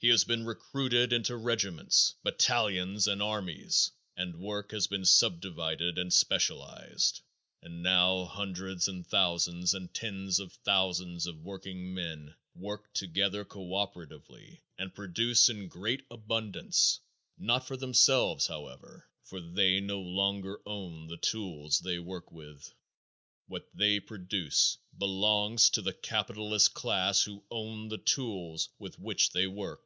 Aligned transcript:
He 0.00 0.10
has 0.10 0.22
been 0.24 0.46
recruited 0.46 1.12
into 1.12 1.36
regiments, 1.36 2.14
battalions 2.22 3.08
and 3.08 3.20
armies 3.20 3.90
and 4.16 4.38
work 4.38 4.70
has 4.70 4.86
been 4.86 5.04
subdivided 5.04 5.98
and 5.98 6.12
specialized; 6.12 7.20
and 7.62 7.82
now 7.82 8.26
hundreds 8.26 8.86
and 8.86 9.04
thousands 9.04 9.74
and 9.74 9.92
tens 9.92 10.38
of 10.38 10.52
thousands 10.52 11.26
of 11.26 11.42
workingmen 11.42 12.32
work 12.54 12.94
together 12.94 13.44
co 13.44 13.74
operatively 13.74 14.62
and 14.78 14.94
produce 14.94 15.48
in 15.48 15.66
great 15.66 16.06
abundance, 16.12 17.00
not 17.36 17.66
for 17.66 17.76
themselves, 17.76 18.46
however, 18.46 19.10
for 19.24 19.40
they 19.40 19.80
no 19.80 19.98
longer 19.98 20.60
own 20.64 21.08
the 21.08 21.16
tools 21.16 21.80
they 21.80 21.98
work 21.98 22.30
with. 22.30 22.72
What 23.48 23.66
they 23.74 23.98
produce 23.98 24.76
belongs 24.96 25.70
to 25.70 25.80
the 25.82 25.92
capitalist 25.94 26.72
class 26.74 27.22
who 27.24 27.42
own 27.50 27.88
the 27.88 27.96
tools 27.98 28.68
with 28.78 28.96
which 29.00 29.30
they 29.32 29.46
work. 29.48 29.82